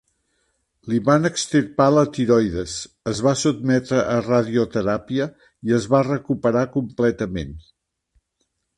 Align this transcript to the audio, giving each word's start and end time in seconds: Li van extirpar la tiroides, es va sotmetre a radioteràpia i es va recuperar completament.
Li 0.91 0.95
van 1.09 1.29
extirpar 1.29 1.87
la 1.97 2.05
tiroides, 2.15 2.73
es 3.13 3.21
va 3.27 3.35
sotmetre 3.43 4.01
a 4.17 4.17
radioteràpia 4.31 5.31
i 5.71 5.79
es 5.81 5.89
va 5.95 6.05
recuperar 6.11 6.69
completament. 6.81 7.59